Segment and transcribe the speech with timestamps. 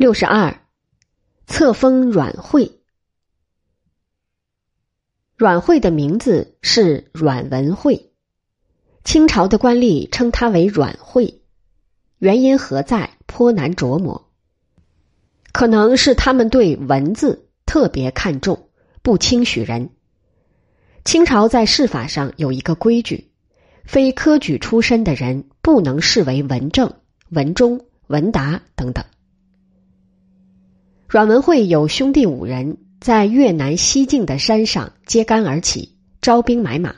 [0.00, 0.62] 六十二，
[1.46, 2.80] 册封阮惠。
[5.36, 8.10] 阮惠的名字是阮文惠，
[9.04, 11.42] 清朝的官吏称他为阮惠，
[12.16, 14.32] 原因何在，颇难琢磨。
[15.52, 18.70] 可能是他们对文字特别看重，
[19.02, 19.90] 不轻许人。
[21.04, 23.30] 清朝在试法上有一个规矩，
[23.84, 26.90] 非科举出身的人不能视为文正、
[27.28, 29.04] 文中、文达等等。
[31.10, 36.94] 阮文慧有兄弟五人，在越南西境的山上揭竿而起，招兵买马。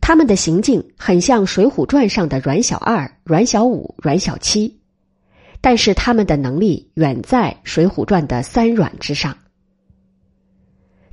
[0.00, 4.74] 他们的行径很像《水浒传》上的阮小二、阮小五、阮小七，
[5.60, 9.36] 但是他们的能力远在《水浒传》的三阮之上。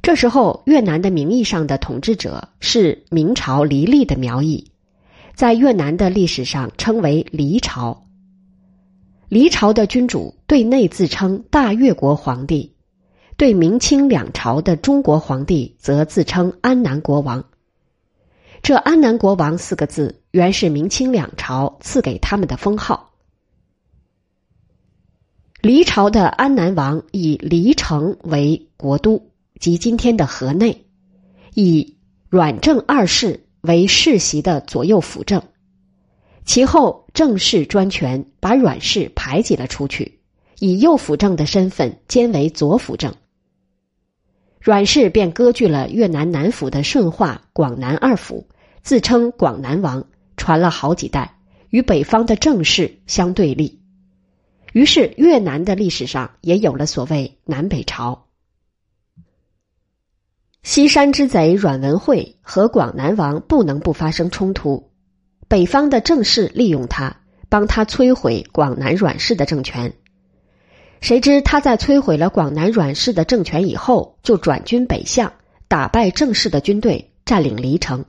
[0.01, 4.71] 这时候，越南的名义上的统治者是明朝黎利的苗裔，
[5.35, 8.06] 在越南的历史上称为黎朝。
[9.29, 12.73] 黎朝的君主对内自称大越国皇帝，
[13.35, 17.43] 对明清两朝的中国皇帝则自称安南国王。
[18.61, 23.11] 这“安南国王”四个字原是明清两朝赐给他们的封号。
[25.61, 30.85] 黎朝的安南王以黎城为国都，即今天的河内，
[31.53, 31.97] 以
[32.29, 35.43] 阮正二世为世袭的左右辅政。
[36.47, 40.21] 其后，郑氏专权，把阮氏排挤了出去，
[40.59, 43.13] 以右辅政的身份兼为左辅政。
[44.61, 48.47] 阮氏便割据了越南南府的顺化、广南二府，
[48.81, 51.37] 自称广南王，传了好几代，
[51.69, 53.81] 与北方的郑氏相对立。
[54.71, 58.25] 于是，越南的历史上也有了所谓南北朝。
[60.63, 64.91] 西山之贼阮文惠和广南王不能不发生冲突。
[65.47, 69.93] 北方的郑氏利用他，帮他摧毁广南阮氏的政权。
[70.99, 75.31] 谁知他在摧毁了广南阮氏的政权以后，就转军北向，
[75.67, 78.03] 打败郑氏的军队，占领黎城。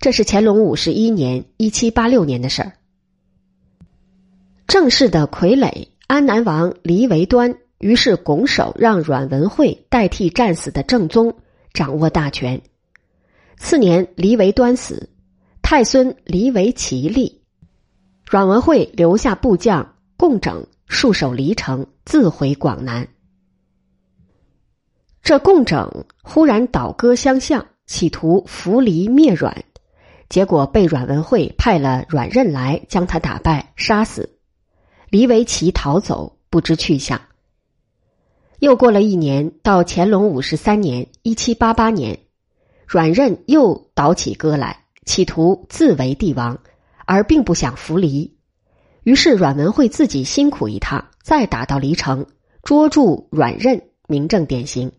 [0.00, 2.72] 这是乾隆五十一年（一七八六年）的事儿。
[4.66, 11.34] 郑氏的傀儡安南王黎维端于是拱手让阮文惠代替战死的正宗，
[11.72, 12.60] 掌握大权。
[13.58, 15.10] 次年，黎维端死。
[15.72, 17.40] 太孙黎维齐立，
[18.26, 23.08] 阮文惠留下部将共整戍守黎城，自回广南。
[25.22, 29.64] 这共整忽然倒戈相向，企图扶黎灭阮，
[30.28, 34.38] 结果被阮文惠派了阮任来将他打败杀死。
[35.08, 37.18] 黎维齐逃走，不知去向。
[38.58, 42.18] 又过了一年，到乾隆五十三年（一七八八年），
[42.86, 44.81] 阮任又倒起戈来。
[45.04, 46.60] 企图自为帝王，
[47.06, 48.36] 而并不想扶黎，
[49.02, 52.26] 于是阮文惠自己辛苦一趟，再打到黎城，
[52.62, 54.92] 捉住阮任，名正典刑。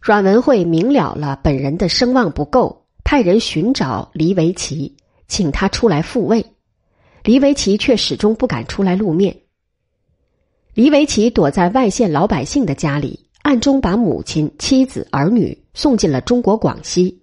[0.00, 4.96] 阮文惠明了了本人的声望不够，派人寻找黎维齐，
[5.26, 6.46] 请他出来复位。
[7.24, 9.42] 黎维齐却始终不敢出来露面。
[10.72, 17.17] 黎维齐躲在外县老百姓的家里，暗中把母亲、妻子、儿女送进了中国广西。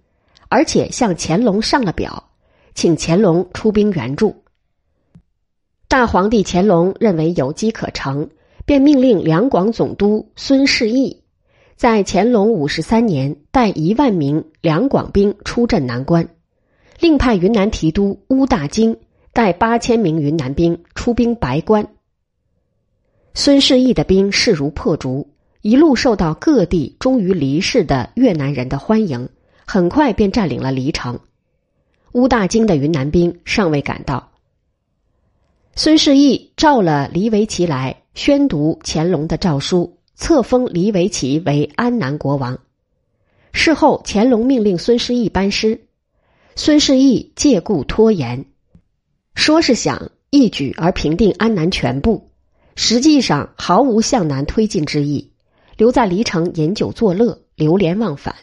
[0.48, 2.30] 而且向乾隆上了表，
[2.74, 4.42] 请乾隆出兵援助。
[5.88, 8.30] 大皇帝乾隆认为有机可乘，
[8.64, 11.22] 便命令两广总督孙世义，
[11.76, 16.28] 在乾隆五十三年带一万名两广兵出镇南关，
[16.98, 18.98] 另派云南提督乌大京
[19.32, 21.88] 带八千名云南兵出兵白关。
[23.34, 25.28] 孙世义的兵势如破竹，
[25.60, 29.28] 一路受到各地忠于黎氏的越南人的欢迎。
[29.68, 31.18] 很快便占领了黎城，
[32.12, 34.30] 乌大京的云南兵尚未赶到。
[35.74, 42.60] 孙世义召了黎维齐来，宣读乾隆的诏书，册封黎维齐为安南国王。
[43.52, 45.88] 事后，乾隆命令孙世义班师，
[46.54, 48.46] 孙世义借故拖延，
[49.34, 52.30] 说是想一举而平定安南全部，
[52.76, 55.32] 实际上毫无向南推进之意，
[55.76, 58.36] 留在黎城饮酒作乐，流连忘返。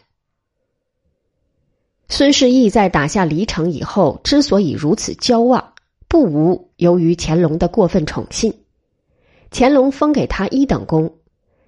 [2.08, 5.72] 孙世义在打下黎城以后，之所以如此骄妄，
[6.06, 8.54] 不无由于乾隆的过分宠信。
[9.50, 11.16] 乾隆封给他一等功，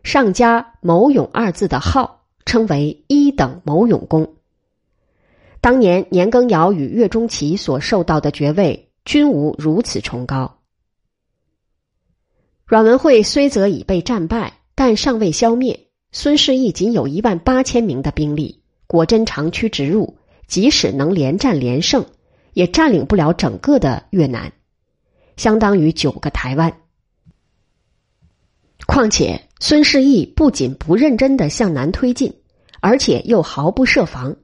[0.02, 4.34] 上加“谋勇”二字的号，称为一等谋勇公。
[5.60, 10.58] 当年年羹尧与岳钟琪所受到的爵位，均无如此崇高。
[12.66, 15.88] 阮文惠虽则已被战败，但尚未消灭。
[16.12, 20.16] 孙世义仅有一万八千名的兵力，果真长驱直入。
[20.46, 22.06] 即使能连战连胜，
[22.52, 24.52] 也占领不了整个的越南，
[25.36, 26.72] 相当于九个台湾。
[28.86, 32.34] 况且孙世义不仅不认真的向南推进，
[32.80, 34.36] 而且又毫不设防。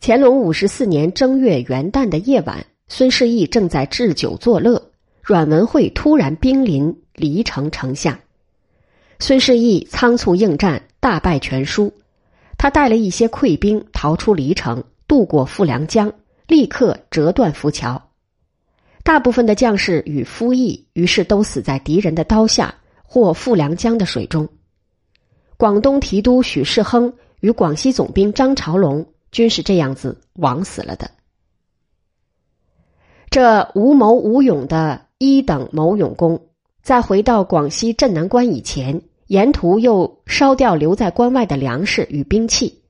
[0.00, 4.90] 乾隆五十四年正月元旦的夜晚，孙世义正在置酒作乐，
[5.22, 8.20] 阮文惠突然兵临黎城城下，
[9.20, 11.94] 孙世义仓促应战，大败全输。
[12.62, 16.12] 他带了一些溃兵逃出黎城，渡过富良江，
[16.46, 18.00] 立刻折断浮桥。
[19.02, 22.72] 大部分的将士与夫役于是都死在敌人的刀下
[23.02, 24.48] 或富良江的水中。
[25.56, 31.10] 广东提督许世亨与广西总兵张朝龙均是这样子枉死了的。
[33.28, 36.46] 这无谋无勇的一等谋勇功，
[36.80, 42.82] 在回到广西镇南关以前，沿途又烧掉留在关外的粮食与兵器。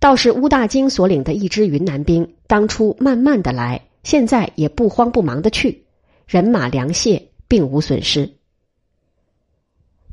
[0.00, 3.82] 倒是乌大京所领的一支云南兵，当初慢慢的来。
[4.04, 5.84] 现在也不慌不忙的去，
[6.26, 8.36] 人马粮械并无损失。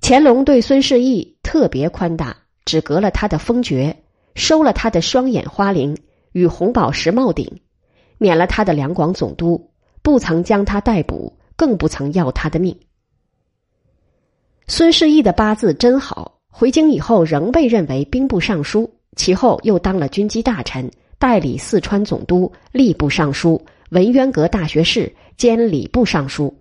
[0.01, 2.35] 乾隆对孙世义特别宽大，
[2.65, 4.03] 只革了他的封爵，
[4.35, 5.97] 收了他的双眼花翎
[6.33, 7.61] 与红宝石帽顶，
[8.17, 9.71] 免了他的两广总督，
[10.01, 12.77] 不曾将他逮捕，更不曾要他的命。
[14.71, 23.59] 孙世义的八字真好，回京以后仍被认为兵部尚书，其后又当了军机大臣，代理四川总督、吏部尚书。
[23.89, 26.55] 文渊阁大学士兼礼部尚书，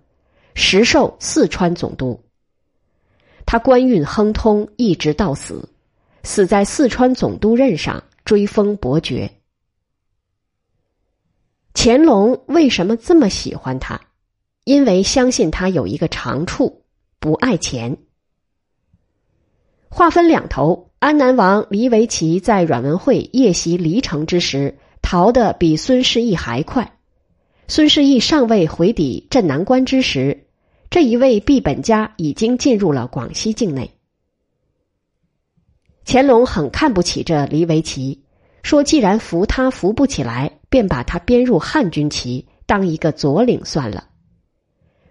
[0.55, 2.19] 时授四川总督。
[3.45, 5.69] 他官运亨通，一直到死，
[6.23, 9.29] 死在四川总督任上，追封伯爵。
[11.75, 14.01] 乾隆为什么这么喜欢他？
[14.63, 16.78] 因为相信他有一个长处，
[17.19, 17.97] 不爱钱。
[19.89, 26.97] 话分两头，安南王黎维奇在阮文惠夜袭黎城之时，逃得比孙世义还快。
[27.67, 30.47] 孙世义尚未回抵镇南关之时，
[30.89, 33.91] 这一位毕本家已经进入了广西境内。
[36.05, 38.23] 乾隆很看不起这黎维奇，
[38.63, 44.07] 说：“既然扶他扶不起来，便把他编入汉军旗，当一个左领算了。”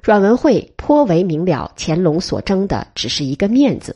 [0.09, 3.95] 阮文惠颇为明了，乾隆所争的只是一个面子，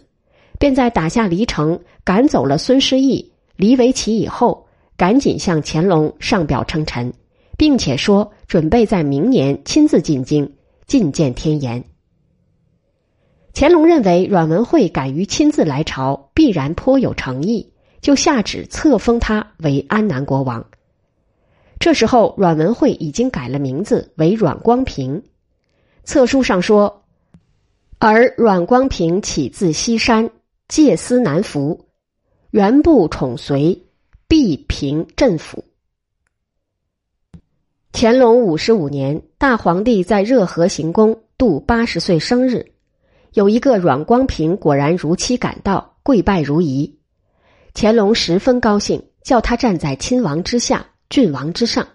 [0.59, 4.67] 便在打下黎城、赶走了孙世义、黎维奇以后，
[4.99, 7.11] 赶紧向乾隆上表称臣。
[7.57, 10.53] 并且说准备在明年亲自进京
[10.87, 11.83] 觐见天颜。
[13.55, 17.73] 乾隆认为阮文惠敢于亲自来朝，必然颇有诚意，
[18.03, 20.67] 就下旨册封他为安南国王。
[21.79, 25.23] 这时候，阮文惠已经改了名字为阮光平。
[26.05, 27.05] 册书上说
[27.99, 30.31] ：“而阮光平起自西山，
[30.67, 31.87] 借司南服，
[32.51, 33.85] 原部宠随，
[34.27, 35.65] 必平镇府。”
[37.93, 42.73] 乾隆五十五年，大皇帝在热河行宫度八十岁生日，
[43.35, 46.99] 有一个阮光平果然如期赶到，跪拜如仪。
[47.75, 51.87] 乾隆十分高兴，叫他站在亲王之下，郡王之上。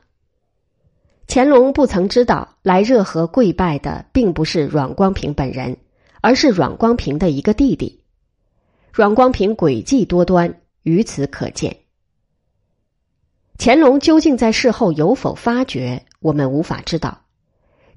[1.28, 5.78] 乾隆不曾知道，来热河跪拜的并不是阮光平本人，
[6.22, 8.02] 而是阮光平的一个弟弟。
[8.94, 11.78] 阮光平诡计多端，于此可见。
[13.60, 17.24] 乾隆究竟在事后有否发觉，我们无法知道；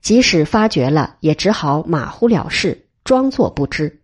[0.03, 4.00] 即使发觉了，也只好马虎了事，装作不知。